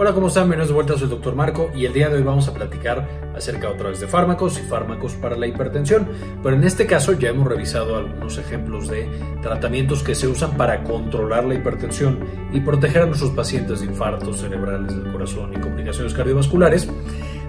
[0.00, 0.44] Hola, ¿cómo están?
[0.44, 1.34] Bienvenidos de vuelta, soy el Dr.
[1.34, 4.62] Marco y el día de hoy vamos a platicar acerca otra vez de fármacos y
[4.62, 6.08] fármacos para la hipertensión.
[6.42, 9.06] Pero en este caso ya hemos revisado algunos ejemplos de
[9.42, 12.18] tratamientos que se usan para controlar la hipertensión
[12.50, 16.88] y proteger a nuestros pacientes de infartos cerebrales del corazón y complicaciones cardiovasculares.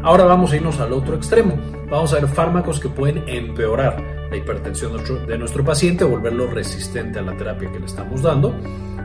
[0.04, 1.57] Ahora vamos a irnos al otro extremo.
[1.89, 4.91] Vamos a ver fármacos que pueden empeorar la hipertensión
[5.25, 8.54] de nuestro paciente o volverlo resistente a la terapia que le estamos dando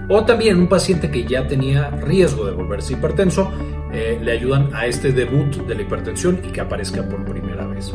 [0.08, 3.50] o también un paciente que ya tenía riesgo de volverse hipertenso,
[3.92, 7.92] eh, le ayudan a este debut de la hipertensión y que aparezca por primera vez.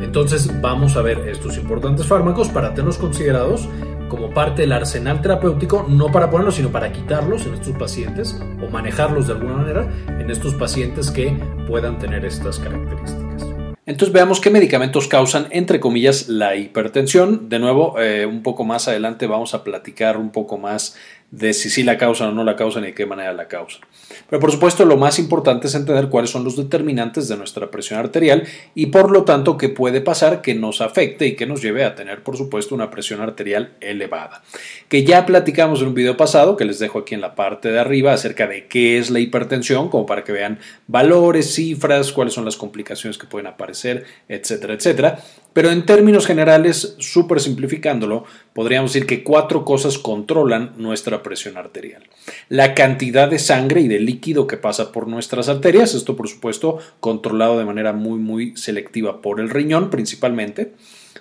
[0.00, 3.68] Entonces vamos a ver estos importantes fármacos para tenerlos considerados
[4.08, 8.70] como parte del arsenal terapéutico, no para ponerlos, sino para quitarlos en estos pacientes o
[8.70, 11.34] manejarlos de alguna manera en estos pacientes que
[11.66, 13.46] puedan tener estas características.
[13.84, 17.48] Entonces veamos qué medicamentos causan, entre comillas, la hipertensión.
[17.48, 20.96] De nuevo, eh, un poco más adelante vamos a platicar un poco más
[21.32, 23.80] de si sí la causan o no la causan y de qué manera la causan.
[24.28, 27.98] Pero por supuesto lo más importante es entender cuáles son los determinantes de nuestra presión
[27.98, 31.84] arterial y por lo tanto qué puede pasar que nos afecte y que nos lleve
[31.84, 34.42] a tener por supuesto una presión arterial elevada.
[34.88, 37.80] Que ya platicamos en un video pasado que les dejo aquí en la parte de
[37.80, 42.44] arriba acerca de qué es la hipertensión, como para que vean valores, cifras, cuáles son
[42.44, 45.18] las complicaciones que pueden aparecer, etcétera, etcétera.
[45.52, 52.04] Pero en términos generales, súper simplificándolo, podríamos decir que cuatro cosas controlan nuestra presión arterial.
[52.48, 56.78] La cantidad de sangre y de líquido que pasa por nuestras arterias, esto por supuesto
[57.00, 60.72] controlado de manera muy muy selectiva por el riñón principalmente.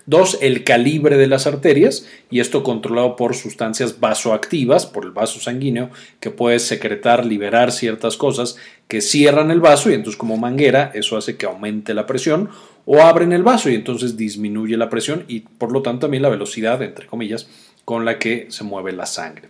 [0.05, 5.39] Dos, el calibre de las arterias, y esto controlado por sustancias vasoactivas, por el vaso
[5.39, 10.91] sanguíneo, que puede secretar, liberar ciertas cosas que cierran el vaso y entonces como manguera
[10.93, 12.49] eso hace que aumente la presión
[12.85, 16.29] o abren el vaso y entonces disminuye la presión y por lo tanto también la
[16.29, 17.47] velocidad, entre comillas,
[17.85, 19.49] con la que se mueve la sangre.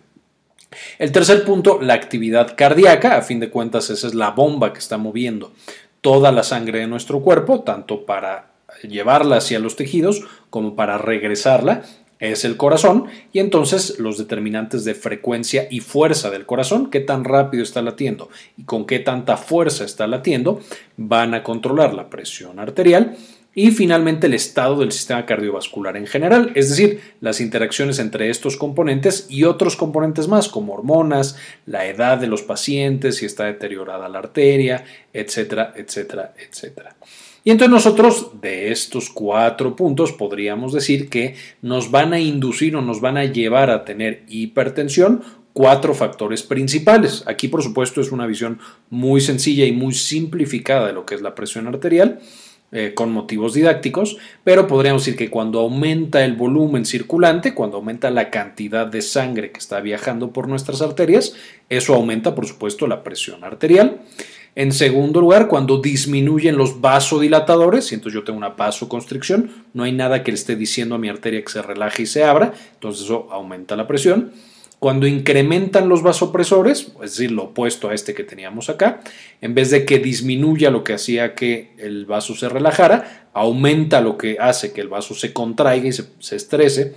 [0.99, 4.79] El tercer punto, la actividad cardíaca, a fin de cuentas esa es la bomba que
[4.79, 5.53] está moviendo
[6.01, 8.50] toda la sangre de nuestro cuerpo, tanto para
[8.83, 11.83] llevarla hacia los tejidos como para regresarla
[12.21, 17.25] es el corazón y entonces los determinantes de frecuencia y fuerza del corazón, qué tan
[17.25, 20.61] rápido está latiendo y con qué tanta fuerza está latiendo,
[20.97, 23.17] van a controlar la presión arterial
[23.53, 28.55] y finalmente el estado del sistema cardiovascular en general, es decir, las interacciones entre estos
[28.55, 34.07] componentes y otros componentes más como hormonas, la edad de los pacientes, si está deteriorada
[34.07, 36.95] la arteria, etcétera, etcétera, etcétera.
[37.43, 42.81] Y entonces nosotros de estos cuatro puntos podríamos decir que nos van a inducir o
[42.81, 47.23] nos van a llevar a tener hipertensión cuatro factores principales.
[47.25, 48.59] Aquí por supuesto es una visión
[48.89, 52.19] muy sencilla y muy simplificada de lo que es la presión arterial.
[52.73, 54.15] Eh, con motivos didácticos,
[54.45, 59.51] pero podríamos decir que cuando aumenta el volumen circulante, cuando aumenta la cantidad de sangre
[59.51, 61.35] que está viajando por nuestras arterias,
[61.67, 63.99] eso aumenta, por supuesto, la presión arterial.
[64.53, 69.93] En segundo lugar, cuando disminuyen los vasodilatadores, y entonces yo tengo una vasoconstricción, no hay
[69.93, 73.05] nada que le esté diciendo a mi arteria que se relaje y se abra, entonces
[73.05, 74.31] eso aumenta la presión.
[74.77, 79.01] Cuando incrementan los vasopresores, es decir, lo opuesto a este que teníamos acá,
[79.39, 84.17] en vez de que disminuya lo que hacía que el vaso se relajara, aumenta lo
[84.17, 86.95] que hace que el vaso se contraiga y se, se estrese.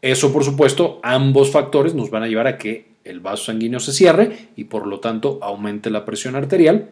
[0.00, 3.92] Eso, por supuesto, ambos factores nos van a llevar a que el vaso sanguíneo se
[3.92, 6.90] cierre y por lo tanto aumente la presión arterial.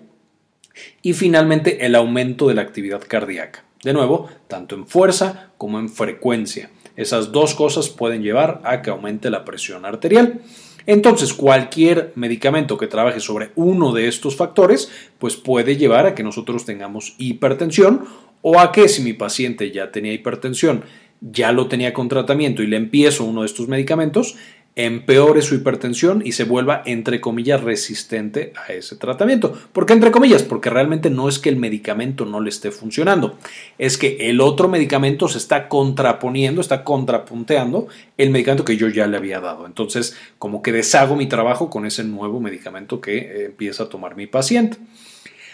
[1.02, 3.64] Y finalmente el aumento de la actividad cardíaca.
[3.82, 6.70] De nuevo, tanto en fuerza como en frecuencia.
[6.96, 10.40] Esas dos cosas pueden llevar a que aumente la presión arterial.
[10.86, 16.22] Entonces, cualquier medicamento que trabaje sobre uno de estos factores, pues puede llevar a que
[16.22, 18.06] nosotros tengamos hipertensión
[18.42, 20.84] o a que si mi paciente ya tenía hipertensión,
[21.20, 24.36] ya lo tenía con tratamiento y le empiezo uno de estos medicamentos,
[24.78, 29.52] empeore su hipertensión y se vuelva, entre comillas, resistente a ese tratamiento.
[29.72, 30.44] ¿Por qué entre comillas?
[30.44, 33.36] Porque realmente no es que el medicamento no le esté funcionando,
[33.76, 39.08] es que el otro medicamento se está contraponiendo, está contrapunteando el medicamento que yo ya
[39.08, 39.66] le había dado.
[39.66, 44.14] Entonces, como que deshago mi trabajo con ese nuevo medicamento que eh, empieza a tomar
[44.14, 44.78] mi paciente.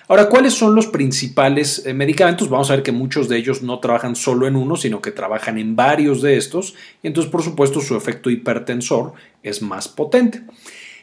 [0.06, 2.50] Ahora, ¿cuáles son los principales eh, medicamentos?
[2.50, 5.56] Vamos a ver que muchos de ellos no trabajan solo en uno, sino que trabajan
[5.56, 10.42] en varios de estos, y entonces, por supuesto, su efecto hipertensor es más potente.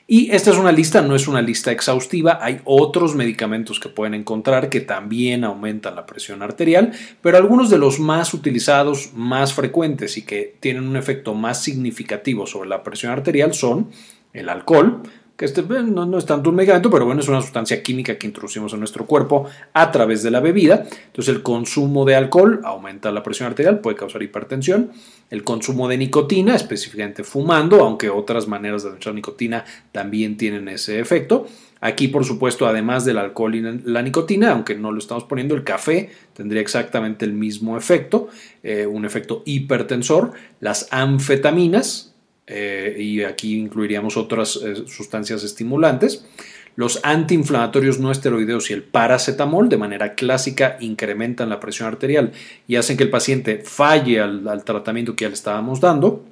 [0.06, 4.14] Y esta es una lista, no es una lista exhaustiva, hay otros medicamentos que pueden
[4.14, 10.18] encontrar que también aumentan la presión arterial, pero algunos de los más utilizados, más frecuentes
[10.18, 13.90] y que tienen un efecto más significativo sobre la presión arterial son
[14.34, 15.02] el alcohol,
[15.42, 18.28] que este no, no, es tanto un medicamento, pero bueno, es una sustancia química que
[18.28, 20.86] introducimos en nuestro cuerpo a través de la bebida.
[21.08, 24.92] Entonces el consumo de alcohol aumenta la presión arterial, puede causar hipertensión.
[25.32, 31.00] El consumo de nicotina, específicamente fumando, aunque otras maneras de administrar nicotina también tienen ese
[31.00, 31.48] efecto.
[31.80, 35.64] Aquí, por supuesto, además del alcohol y la nicotina, aunque no lo estamos poniendo, el
[35.64, 38.30] café tendría exactamente el mismo efecto,
[38.62, 40.34] eh, un efecto hipertensor.
[40.60, 42.11] Las anfetaminas,
[42.48, 46.26] eh, y aquí incluiríamos otras eh, sustancias estimulantes.
[46.76, 52.32] Los antiinflamatorios no esteroideos y el paracetamol de manera clásica incrementan la presión arterial
[52.68, 56.24] y hacen que el paciente falle al tratamiento que ya le estábamos dando.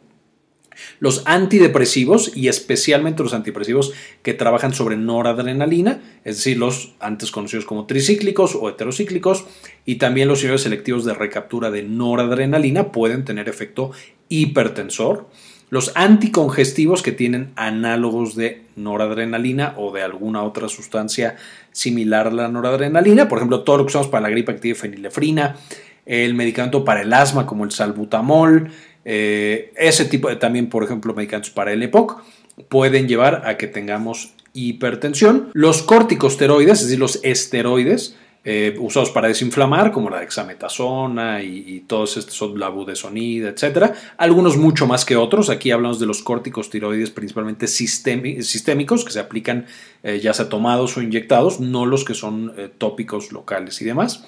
[0.99, 7.65] Los antidepresivos y especialmente los antidepresivos que trabajan sobre noradrenalina, es decir, los antes conocidos
[7.65, 9.45] como tricíclicos o heterocíclicos,
[9.85, 13.91] y también los inhibidores selectivos de recaptura de noradrenalina pueden tener efecto
[14.29, 15.27] hipertensor.
[15.69, 21.35] Los anticongestivos que tienen análogos de noradrenalina o de alguna otra sustancia
[21.71, 25.57] similar a la noradrenalina, por ejemplo, todo lo que usamos para la gripe activa fenilefrina,
[26.05, 28.71] el medicamento para el asma como el salbutamol,
[29.05, 32.21] eh, ese tipo de también, por ejemplo, medicamentos para el EPOC
[32.67, 35.49] pueden llevar a que tengamos hipertensión.
[35.53, 38.15] Los corticosteroides, es decir, los esteroides,
[38.45, 43.93] eh, usados para desinflamar, como la dexametasona y, todos estos la budesonida, etc.
[44.17, 45.49] Algunos mucho más que otros.
[45.49, 49.65] Aquí hablamos de los corticosteroides principalmente sistémicos que se aplican
[50.03, 54.23] eh, ya sea tomados o inyectados, no los que son tópicos locales y demás.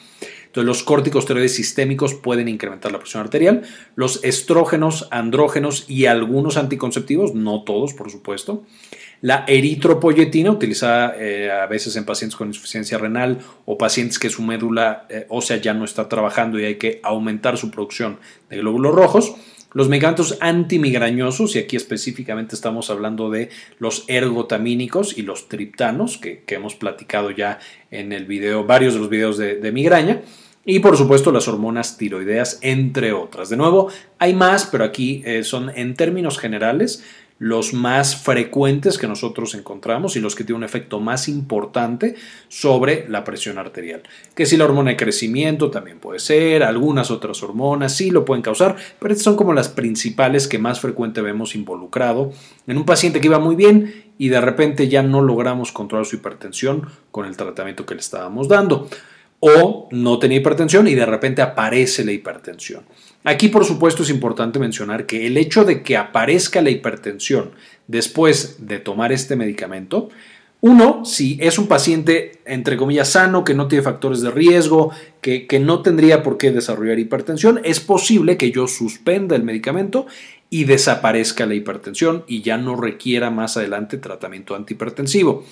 [0.51, 3.61] Entonces, los corticosteroides sistémicos pueden incrementar la presión arterial.
[3.95, 8.65] Los estrógenos, andrógenos y algunos anticonceptivos, no todos, por supuesto.
[9.21, 14.41] La eritropoyetina, utilizada eh, a veces en pacientes con insuficiencia renal o pacientes que su
[14.41, 18.17] médula eh, ósea ya no está trabajando y hay que aumentar su producción
[18.49, 19.35] de glóbulos rojos.
[19.73, 26.43] Los medicamentos antimigrañosos, y aquí específicamente estamos hablando de los ergotamínicos y los triptanos, que,
[26.47, 27.59] hemos platicado ya
[27.89, 30.21] en el video, varios de los videos de migraña.
[30.63, 33.49] Y por supuesto las hormonas tiroideas, entre otras.
[33.49, 33.89] De nuevo,
[34.19, 37.03] hay más, pero aquí eh, son en términos generales
[37.41, 42.13] los más frecuentes que nosotros encontramos y los que tienen un efecto más importante
[42.49, 44.03] sobre la presión arterial.
[44.35, 48.43] Que si la hormona de crecimiento también puede ser, algunas otras hormonas sí lo pueden
[48.43, 52.31] causar, pero estas son como las principales que más frecuente vemos involucrado
[52.67, 56.17] en un paciente que iba muy bien y de repente ya no logramos controlar su
[56.17, 58.87] hipertensión con el tratamiento que le estábamos dando
[59.39, 62.83] o no tenía hipertensión y de repente aparece la hipertensión.
[63.23, 67.51] Aquí, por supuesto, es importante mencionar que el hecho de que aparezca la hipertensión
[67.87, 70.09] después de tomar este medicamento,
[70.59, 74.91] uno, si es un paciente, entre comillas, sano, que no tiene factores de riesgo,
[75.21, 80.05] que, que, no tendría por qué desarrollar hipertensión, es posible que yo suspenda el medicamento
[80.49, 85.45] y desaparezca la hipertensión y ya no requiera más adelante tratamiento antihipertensivo.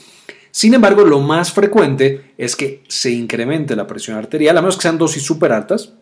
[0.52, 4.84] Sin embargo, lo más frecuente es que se incremente la presión arterial, a menos que
[4.84, 5.94] sean dosis súper altas,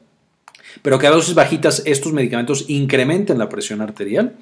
[0.87, 4.37] pero que a dosis bajitas estos medicamentos incrementen la presión arterial.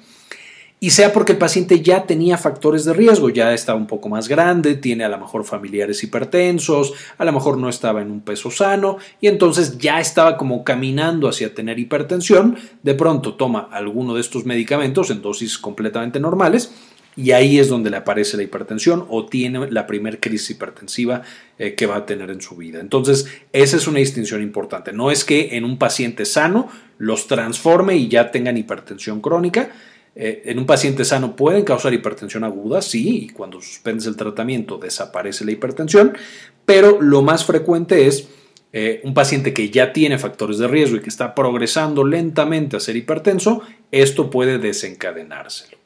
[0.78, 4.28] Y sea porque el paciente ya tenía factores de riesgo, ya estaba un poco más
[4.28, 8.52] grande, tiene a lo mejor familiares hipertensos, a lo mejor no estaba en un peso
[8.52, 14.20] sano y entonces ya estaba como caminando hacia tener hipertensión, de pronto toma alguno de
[14.20, 16.70] estos medicamentos en dosis completamente normales
[17.16, 21.22] y ahí es donde le aparece la hipertensión o tiene la primer crisis hipertensiva
[21.58, 22.78] eh, que va a tener en su vida.
[22.80, 24.92] Entonces, esa es una distinción importante.
[24.92, 26.68] No es que en un paciente sano
[26.98, 29.70] los transforme y ya tengan hipertensión crónica.
[30.14, 34.78] Eh, en un paciente sano pueden causar hipertensión aguda, sí, y cuando suspendes el tratamiento
[34.78, 36.16] desaparece la hipertensión,
[36.64, 38.28] pero lo más frecuente es
[38.72, 42.80] eh, un paciente que ya tiene factores de riesgo y que está progresando lentamente a
[42.80, 45.85] ser hipertenso, esto puede desencadenárselo.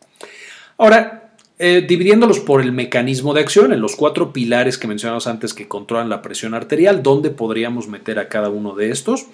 [0.81, 5.53] Ahora, eh, dividiéndolos por el mecanismo de acción, en los cuatro pilares que mencionamos antes
[5.53, 9.27] que controlan la presión arterial, ¿dónde podríamos meter a cada uno de estos?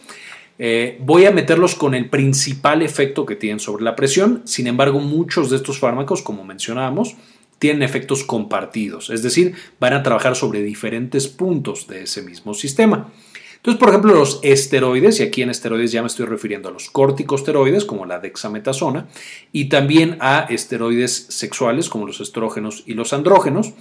[0.59, 4.43] Eh, voy a meterlos con el principal efecto que tienen sobre la presión.
[4.45, 7.15] Sin embargo, muchos de estos fármacos, como mencionábamos,
[7.61, 13.13] tienen efectos compartidos, es decir, van a trabajar sobre diferentes puntos de ese mismo sistema.
[13.67, 16.89] Entonces, por ejemplo, los esteroides, y aquí en esteroides ya me estoy refiriendo a los
[16.89, 19.09] corticosteroides, como la dexametasona,
[19.51, 23.73] y también a esteroides sexuales, como los estrógenos y los andrógenos,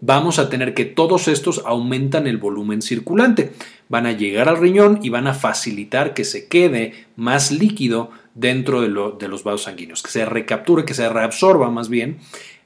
[0.00, 3.52] vamos a tener que todos estos aumentan el volumen circulante.
[3.90, 8.80] Van a llegar al riñón y van a facilitar que se quede más líquido dentro
[8.80, 12.20] de, los vasos sanguíneos, que se recapture, que se reabsorba más bien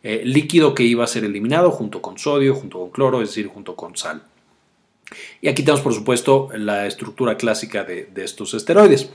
[0.04, 3.48] eh, líquido que iba a ser eliminado junto con sodio, junto con cloro, es decir,
[3.48, 4.22] junto con sal.
[5.40, 9.11] Y aquí tenemos, por supuesto, la estructura clásica de, estos esteroides.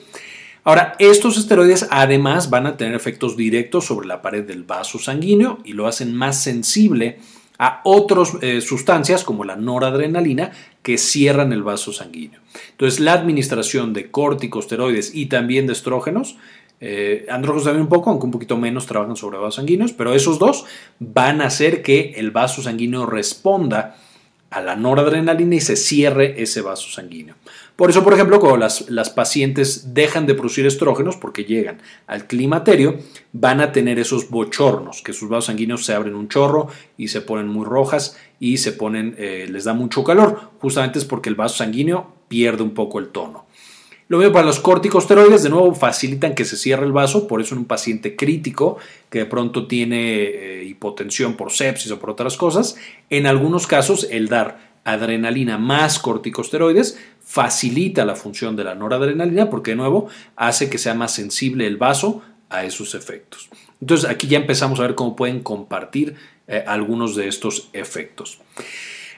[0.64, 5.60] Ahora, estos esteroides además van a tener efectos directos sobre la pared del vaso sanguíneo
[5.64, 7.20] y lo hacen más sensible
[7.58, 12.42] a otras eh, sustancias como la noradrenalina que cierran el vaso sanguíneo.
[12.72, 16.38] Entonces, la administración de corticosteroides y también de estrógenos,
[16.82, 20.40] eh, andrógenos también un poco, aunque un poquito menos trabajan sobre vasos sanguíneos, pero esos
[20.40, 20.66] dos
[21.00, 23.96] van a hacer que el vaso sanguíneo responda
[24.56, 27.36] a la noradrenalina y se cierre ese vaso sanguíneo.
[27.76, 32.26] Por eso, por ejemplo, cuando las, las, pacientes dejan de producir estrógenos porque llegan al
[32.26, 33.00] climaterio,
[33.34, 37.20] van a tener esos bochornos, que sus vasos sanguíneos se abren un chorro y se
[37.20, 40.52] ponen muy rojas y se ponen, eh, les da mucho calor.
[40.62, 43.45] Justamente es porque el vaso sanguíneo pierde un poco el tono.
[44.08, 47.56] Lo mismo para los corticosteroides, de nuevo facilitan que se cierre el vaso, por eso
[47.56, 48.78] en un paciente crítico
[49.10, 52.76] que de pronto tiene eh, hipotensión por sepsis o por otras cosas,
[53.10, 59.72] en algunos casos el dar adrenalina más corticosteroides facilita la función de la noradrenalina porque
[59.72, 63.50] de nuevo hace que sea más sensible el vaso a esos efectos.
[63.82, 66.16] Entonces aquí ya empezamos a ver cómo pueden compartir
[66.48, 68.40] eh, algunos de estos efectos.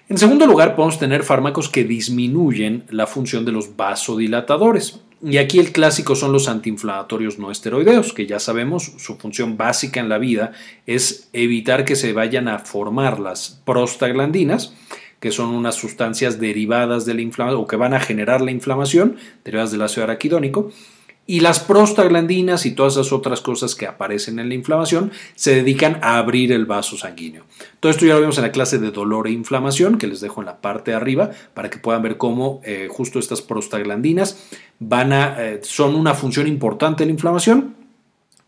[0.09, 5.01] En segundo lugar, podemos tener fármacos que disminuyen la función de los vasodilatadores.
[5.21, 9.99] Y aquí el clásico son los antiinflamatorios no esteroideos, que ya sabemos su función básica
[9.99, 10.53] en la vida
[10.85, 14.73] es evitar que se vayan a formar las prostaglandinas,
[15.19, 19.17] que son unas sustancias derivadas de la inflamación o que van a generar la inflamación,
[19.43, 20.71] derivadas del ácido araquidónico,
[21.29, 25.99] y las prostaglandinas y todas esas otras cosas que aparecen en la inflamación se dedican
[26.01, 27.43] a abrir el vaso sanguíneo.
[27.81, 30.39] Todo esto ya lo vimos en la clase de dolor e inflamación, que les dejo
[30.39, 34.41] en la parte de arriba, para que puedan ver cómo eh, justo estas prostaglandinas
[34.79, 37.75] van a, eh, son una función importante en la inflamación.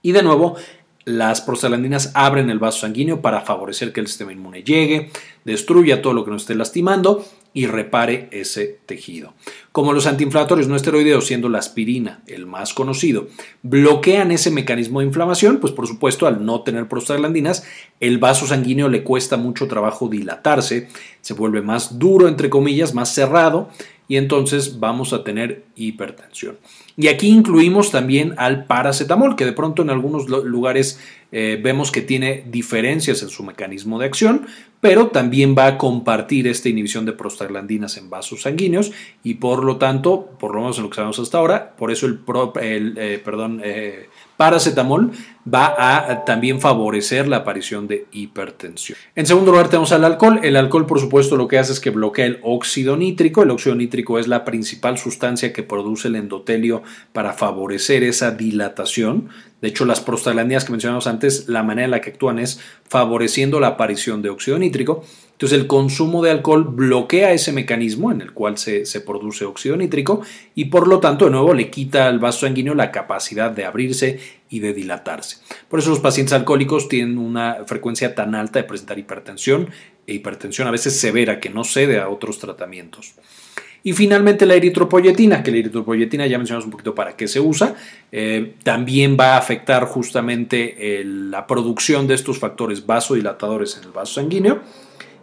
[0.01, 0.55] Y de nuevo,
[1.03, 5.11] las prostaglandinas abren el vaso sanguíneo para favorecer que el sistema inmune llegue,
[5.43, 9.33] destruya todo lo que nos esté lastimando y repare ese tejido.
[9.71, 13.27] Como los antiinflamatorios no esteroideos, siendo la aspirina el más conocido,
[13.63, 17.63] bloquean ese mecanismo de inflamación, pues por supuesto al no tener prostaglandinas,
[17.99, 20.89] el vaso sanguíneo le cuesta mucho trabajo dilatarse,
[21.21, 23.69] se vuelve más duro, entre comillas, más cerrado,
[24.09, 26.57] y entonces vamos a tener hipertensión.
[26.97, 30.99] Y aquí incluimos también al paracetamol, que de pronto en algunos lugares
[31.31, 34.47] eh, vemos que tiene diferencias en su mecanismo de acción,
[34.81, 38.91] pero también va a compartir esta inhibición de prostaglandinas en vasos sanguíneos
[39.23, 42.07] y por lo tanto, por lo menos en lo que sabemos hasta ahora, por eso
[42.07, 42.19] el,
[42.61, 45.11] el eh, perdón, eh, paracetamol
[45.53, 48.97] va a también favorecer la aparición de hipertensión.
[49.13, 50.39] En segundo lugar tenemos al alcohol.
[50.43, 53.43] El alcohol por supuesto lo que hace es que bloquea el óxido nítrico.
[53.43, 59.27] El óxido nítrico es la principal sustancia que produce el endotelio para favorecer esa dilatación.
[59.61, 63.59] De hecho, las prostaglandinas que mencionamos antes, la manera en la que actúan es favoreciendo
[63.59, 65.03] la aparición de óxido nítrico.
[65.39, 70.21] Entonces el consumo de alcohol bloquea ese mecanismo en el cual se, produce óxido nítrico
[70.53, 74.19] y por lo tanto de nuevo le quita al vaso sanguíneo la capacidad de abrirse
[74.49, 75.37] y de dilatarse.
[75.69, 79.69] Por eso los pacientes alcohólicos tienen una frecuencia tan alta de presentar hipertensión
[80.07, 83.13] e hipertensión a veces severa que no cede a otros tratamientos.
[83.83, 87.75] Y finalmente la eritropoyetina, que la eritropoyetina ya mencionamos un poquito para qué se usa,
[88.11, 94.15] eh, también va a afectar justamente la producción de estos factores vasodilatadores en el vaso
[94.15, 94.59] sanguíneo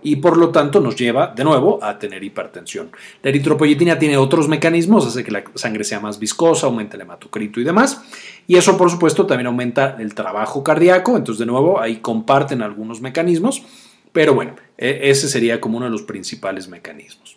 [0.07, 2.91] y por lo tanto nos lleva de nuevo a tener hipertensión.
[3.25, 7.61] La eritropoyetina tiene otros mecanismos, hace que la sangre sea más viscosa, aumenta el hematocrito
[7.61, 8.03] y demás,
[8.47, 13.01] y eso por supuesto también aumenta el trabajo cardíaco, entonces de nuevo ahí comparten algunos
[13.01, 13.65] mecanismos,
[14.13, 17.37] pero bueno, e, ese sería como uno de los principales mecanismos.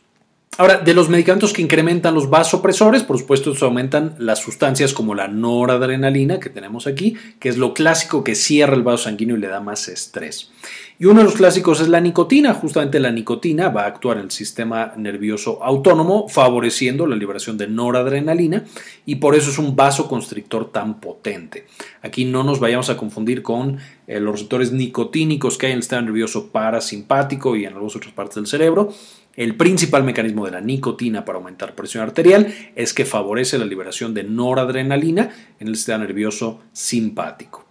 [0.60, 5.30] Ahora, de los medicamentos que incrementan los vasopresores, por supuesto, aumentan las sustancias como la
[5.30, 9.48] noradrenalina que tenemos aquí, que es lo clásico que cierra el vaso sanguíneo y le
[9.48, 10.51] da más estrés.
[11.00, 12.54] Y uno de los clásicos es la nicotina.
[12.54, 17.70] Justamente la nicotina va a actuar en el sistema nervioso autónomo, favoreciendo la liberación de
[17.70, 18.66] noradrenalina
[19.06, 21.68] y por eso es un vasoconstrictor tan potente.
[22.01, 25.84] Aquí no nos vayamos a confundir con eh, los receptores nicotínicos que hay en el
[25.84, 28.94] sistema nervioso parasimpático y en algunas otras partes del cerebro.
[29.39, 34.13] El principal mecanismo de la nicotina para aumentar presión arterial es que favorece la liberación
[34.13, 35.29] de noradrenalina
[35.62, 37.65] en el sistema nervioso simpático.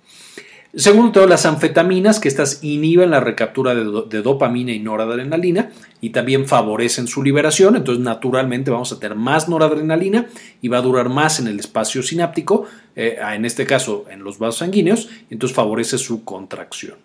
[0.75, 5.71] Segundo todo, las anfetaminas, que estas inhiben la recaptura de, dopamina y noradrenalina
[6.01, 10.27] y también favorecen su liberación, entonces naturalmente vamos a tener más noradrenalina
[10.63, 12.65] y va a durar más en el espacio sináptico,
[12.97, 16.97] eh, en este caso en los vasos sanguíneos, entonces favorece su contracción.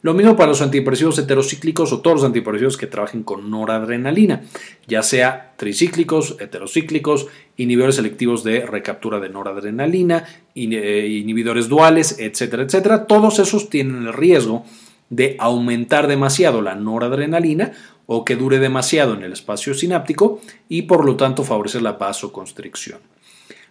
[0.00, 4.42] Lo mismo para los antidepresivos heterocíclicos o todos los antidepresivos que trabajen con noradrenalina,
[4.86, 7.26] ya sea tricíclicos, heterocíclicos,
[7.56, 10.24] inhibidores selectivos de recaptura de noradrenalina,
[10.54, 13.06] eh, inhibidores duales, etcétera, etcétera.
[13.06, 14.64] Todos esos tienen el riesgo
[15.10, 17.72] de aumentar demasiado la noradrenalina
[18.06, 23.00] o que dure demasiado en el espacio sináptico y por lo tanto favorecer la vasoconstricción.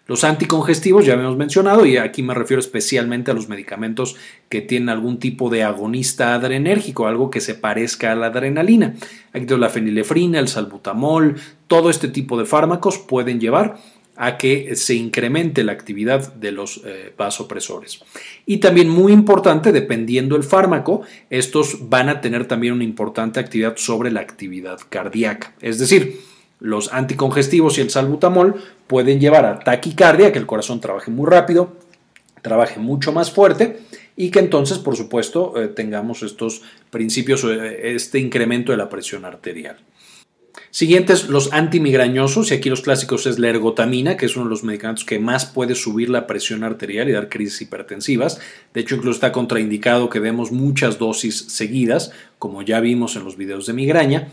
[0.07, 4.15] Los anticongestivos ya habíamos mencionado y aquí me refiero especialmente a los medicamentos
[4.49, 8.95] que tienen algún tipo de agonista adrenérgico, algo que se parezca a la adrenalina.
[9.33, 11.35] Aquí tengo la fenilefrina, el salbutamol,
[11.67, 13.77] todo este tipo de fármacos pueden llevar
[14.17, 17.99] a que se incremente la actividad de los eh, vasopresores.
[18.45, 23.77] Y también muy importante, dependiendo del fármaco, estos van a tener también una importante actividad
[23.77, 25.53] sobre la actividad cardíaca.
[25.61, 26.19] Es decir,
[26.59, 28.55] los anticongestivos y el salbutamol
[28.87, 31.75] pueden llevar a taquicardia, que el corazón trabaje muy rápido,
[32.41, 33.79] trabaje mucho más fuerte
[34.15, 39.25] y que entonces, por supuesto, eh, tengamos estos principios, eh, este incremento de la presión
[39.25, 39.77] arterial.
[40.71, 44.63] Siguientes, los antimigrañosos, y aquí los clásicos es la ergotamina, que es uno de los
[44.63, 48.39] medicamentos que más puede subir la presión arterial y dar crisis hipertensivas.
[48.73, 53.37] De hecho, incluso está contraindicado que demos muchas dosis seguidas, como ya vimos en los
[53.37, 54.29] videos de migraña.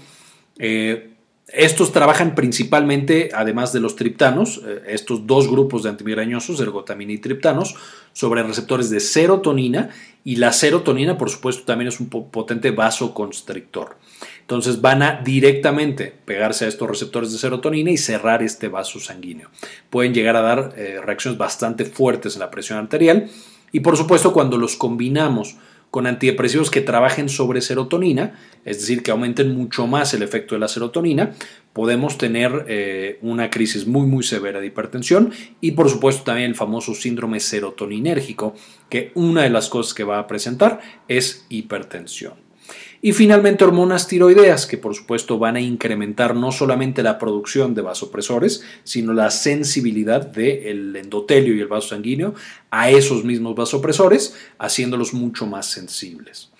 [0.58, 1.13] Eh,
[1.48, 7.18] estos trabajan principalmente, además de los triptanos, eh, estos dos grupos de antimigrañosos, ergotamina y
[7.18, 7.76] triptanos,
[8.12, 9.90] sobre receptores de serotonina
[10.24, 13.96] y la serotonina, por supuesto, también es un potente vasoconstrictor.
[14.40, 19.50] Entonces van a directamente pegarse a estos receptores de serotonina y cerrar este vaso sanguíneo.
[19.90, 23.28] Pueden llegar a dar eh, reacciones bastante fuertes en la presión arterial
[23.72, 25.56] y por supuesto cuando los combinamos
[25.94, 30.58] con antidepresivos que trabajen sobre serotonina, es decir, que aumenten mucho más el efecto de
[30.58, 31.34] la serotonina,
[31.72, 36.56] podemos tener eh, una crisis muy muy severa de hipertensión y por supuesto también el
[36.56, 38.56] famoso síndrome serotoninérgico,
[38.88, 42.43] que una de las cosas que va a presentar es hipertensión.
[43.04, 47.82] Y finalmente hormonas tiroideas, que por supuesto van a incrementar no solamente la producción de
[47.82, 52.34] vasopresores, sino la sensibilidad del endotelio y el vaso sanguíneo
[52.70, 56.50] a esos mismos vasopresores, haciéndolos mucho más sensibles.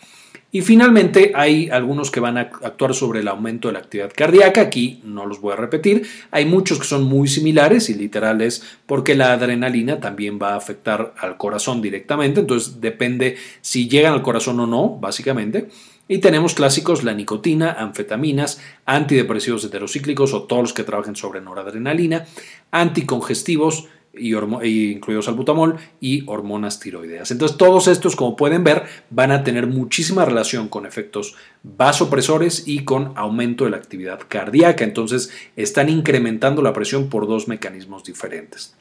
[0.52, 4.60] Y finalmente hay algunos que van a actuar sobre el aumento de la actividad cardíaca.
[4.60, 6.06] Aquí no los voy a repetir.
[6.30, 11.14] Hay muchos que son muy similares y literales porque la adrenalina también va a afectar
[11.18, 12.40] al corazón directamente.
[12.40, 15.70] Entonces depende si llegan al corazón o no, básicamente.
[16.06, 22.26] Y tenemos clásicos la nicotina, anfetaminas, antidepresivos heterocíclicos o todos los que trabajen sobre noradrenalina,
[22.70, 27.30] anticongestivos, y incluidos salbutamol y hormonas tiroideas.
[27.30, 32.84] Entonces todos estos, como pueden ver, van a tener muchísima relación con efectos vasopresores y
[32.84, 34.84] con aumento de la actividad cardíaca.
[34.84, 38.74] Entonces están incrementando la presión por dos mecanismos diferentes.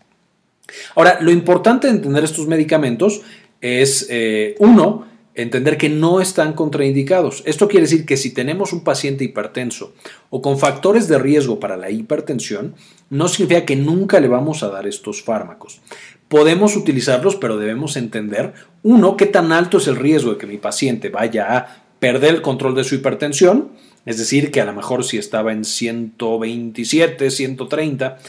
[0.96, 3.22] Ahora, lo importante de entender estos medicamentos
[3.60, 7.44] es, eh, uno, entender que no están contraindicados.
[7.46, 9.94] Esto quiere decir que si tenemos un paciente hipertenso
[10.30, 12.76] o con factores de riesgo para la hipertensión,
[13.10, 15.82] no significa que nunca le vamos a dar estos fármacos.
[16.28, 20.58] Podemos utilizarlos, pero debemos entender, uno, qué tan alto es el riesgo de que mi
[20.58, 23.72] paciente vaya a perder el control de su hipertensión,
[24.06, 28.20] es decir, que a lo mejor si estaba en 127, 130,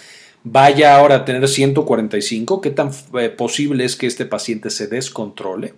[0.45, 5.75] vaya ahora a tener 145, qué tan eh, posible es que este paciente se descontrole.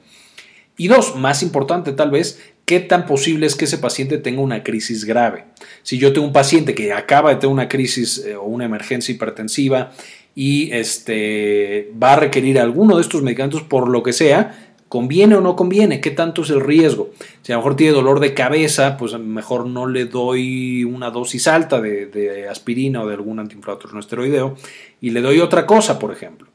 [0.77, 4.63] Y dos, más importante tal vez, qué tan posible es que ese paciente tenga una
[4.63, 5.45] crisis grave.
[5.83, 9.15] Si yo tengo un paciente que acaba de tener una crisis eh, o una emergencia
[9.15, 9.93] hipertensiva
[10.35, 15.41] y este, va a requerir alguno de estos medicamentos por lo que sea, ¿Conviene o
[15.41, 16.01] no conviene?
[16.01, 17.11] ¿Qué tanto es el riesgo?
[17.43, 21.49] Si a lo mejor tiene dolor de cabeza, pues mejor no le doy una dosis
[21.49, 24.57] alta de, aspirina o de algún antiinflamatorio no esteroideo
[25.01, 26.47] y le doy otra cosa, por ejemplo.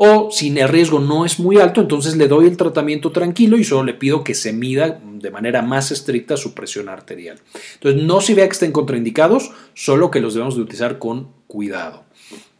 [0.00, 3.64] O si el riesgo no es muy alto, entonces le doy el tratamiento tranquilo y
[3.64, 7.40] solo le pido que se mida de manera más estricta su presión arterial.
[7.74, 12.04] Entonces no se vea que estén contraindicados, solo que los debemos de utilizar con cuidado.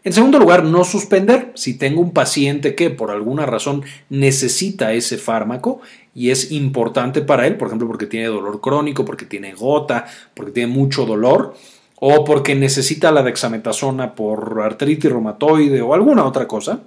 [0.03, 5.17] En segundo lugar, no suspender si tengo un paciente que por alguna razón necesita ese
[5.17, 5.81] fármaco
[6.15, 10.51] y es importante para él, por ejemplo, porque tiene dolor crónico, porque tiene gota, porque
[10.51, 11.55] tiene mucho dolor,
[12.01, 16.81] o porque necesita la dexametasona por artritis reumatoide o alguna otra cosa,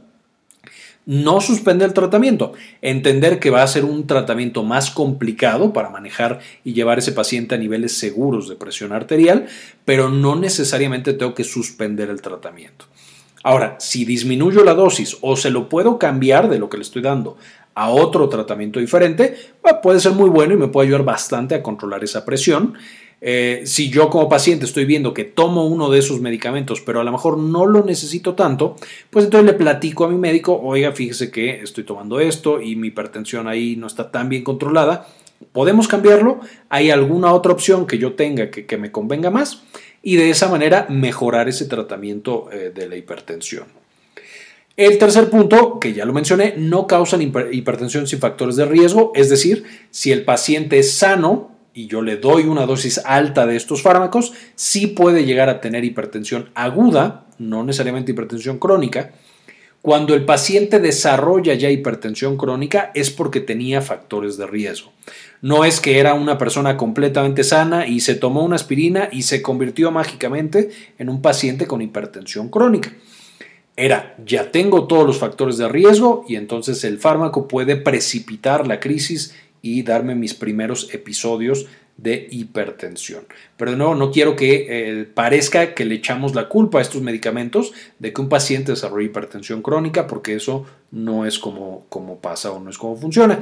[1.11, 6.39] no suspender el tratamiento, entender que va a ser un tratamiento más complicado para manejar
[6.63, 9.47] y llevar ese paciente a niveles seguros de presión arterial,
[9.83, 12.85] pero no necesariamente tengo que suspender el tratamiento.
[13.43, 17.01] Ahora, si disminuyo la dosis o se lo puedo cambiar de lo que le estoy
[17.01, 17.35] dando
[17.75, 19.35] a otro tratamiento diferente,
[19.83, 22.75] puede ser muy bueno y me puede ayudar bastante a controlar esa presión.
[23.23, 27.03] Eh, si yo como paciente estoy viendo que tomo uno de esos medicamentos, pero a
[27.03, 28.75] lo mejor no lo necesito tanto,
[29.11, 32.87] pues entonces le platico a mi médico, oiga, fíjese que estoy tomando esto y mi
[32.87, 35.07] hipertensión ahí no está tan bien controlada.
[35.51, 36.39] ¿Podemos cambiarlo?
[36.69, 39.63] ¿Hay alguna otra opción que yo tenga que, me convenga más?
[40.01, 43.65] Y de esa manera mejorar ese tratamiento eh, de la hipertensión.
[44.77, 49.29] El tercer punto, que ya lo mencioné, no causan hipertensión sin factores de riesgo, es
[49.29, 53.81] decir, si el paciente es sano, y yo le doy una dosis alta de estos
[53.81, 59.11] fármacos, sí puede llegar a tener hipertensión aguda, no necesariamente hipertensión crónica,
[59.81, 64.91] Cuando el paciente desarrolla ya hipertensión crónica es porque tenía factores de riesgo.
[65.41, 69.41] No es que era una persona completamente sana y se tomó una aspirina y se
[69.41, 72.93] convirtió mágicamente en un paciente con hipertensión crónica.
[73.75, 78.79] Era, ya tengo todos los factores de riesgo y entonces el fármaco puede precipitar la
[78.79, 83.25] crisis y darme mis primeros episodios de hipertensión.
[83.57, 87.01] Pero de nuevo, no quiero que eh, parezca que le echamos la culpa a estos
[87.01, 91.85] medicamentos de que un paciente desarrolle hipertensión crónica, porque eso no es como,
[92.21, 93.39] pasa o no es como funciona.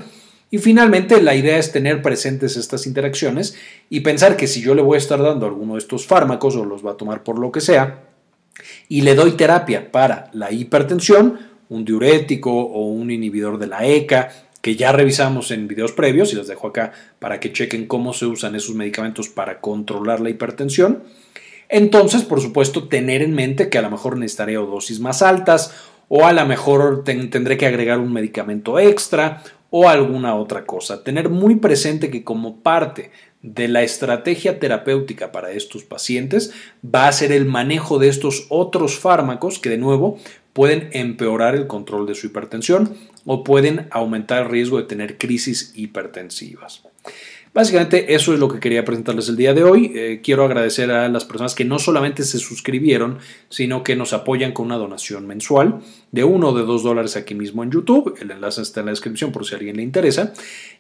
[0.52, 3.56] Y finalmente, la idea es tener presentes estas interacciones
[3.90, 6.66] y pensar que si yo le voy a estar dando alguno de estos fármacos o
[6.66, 8.04] los va a tomar por lo que sea,
[8.90, 14.49] y le doy terapia para la hipertensión, un diurético o un inhibidor de la ECA,
[14.62, 18.26] que ya revisamos en videos previos y les dejo acá para que chequen cómo se
[18.26, 21.04] usan esos medicamentos para controlar la hipertensión.
[21.70, 25.74] Entonces, por supuesto, tener en mente que a lo mejor necesitaré dosis más altas
[26.08, 31.04] o a lo mejor tendré que agregar un medicamento extra o alguna otra cosa.
[31.04, 36.52] Tener muy presente que como parte de la estrategia terapéutica para estos pacientes
[36.84, 40.18] va a ser el manejo de estos otros fármacos que de nuevo
[40.54, 45.74] pueden empeorar el control de su hipertensión o pueden aumentar el riesgo de tener crisis
[45.76, 46.84] hipertensivas.
[47.52, 49.92] Básicamente eso es lo que quería presentarles el día de hoy.
[49.96, 53.18] Eh, quiero agradecer a las personas que no solamente se suscribieron,
[53.50, 55.80] sino que nos apoyan con una donación mensual
[56.12, 58.16] de uno o de dos dólares aquí mismo en YouTube.
[58.22, 60.34] El enlace está en la descripción por si a alguien le interesa.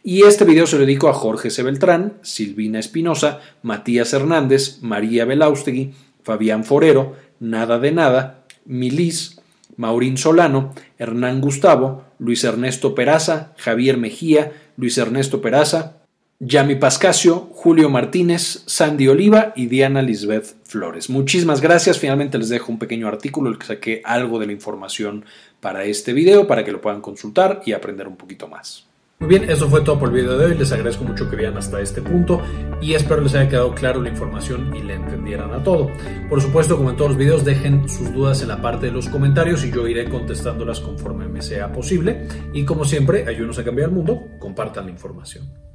[0.04, 1.64] Y este video se lo dedico a Jorge C.
[1.64, 9.39] Beltrán, Silvina Espinosa, Matías Hernández, María Belaustegui, Fabián Forero, Nada de Nada, Milis,
[9.80, 16.02] Maurín Solano, Hernán Gustavo, Luis Ernesto Peraza, Javier Mejía, Luis Ernesto Peraza,
[16.42, 21.10] Yami Pascasio, Julio Martínez, Sandy Oliva y Diana Lisbeth Flores.
[21.10, 21.98] Muchísimas gracias.
[21.98, 25.24] Finalmente les dejo un pequeño artículo en el que saqué algo de la información
[25.62, 28.89] para este video para que lo puedan consultar y aprender un poquito más.
[29.20, 30.58] Muy bien, eso fue todo por el video de hoy.
[30.58, 32.42] Les agradezco mucho que vean hasta este punto
[32.82, 35.92] y espero les haya quedado claro la información y le entendieran a todo.
[36.30, 39.10] Por supuesto, como en todos los videos, dejen sus dudas en la parte de los
[39.10, 42.30] comentarios y yo iré contestándolas conforme me sea posible.
[42.54, 45.69] Y como siempre, ayúdenos a cambiar el mundo, compartan la información.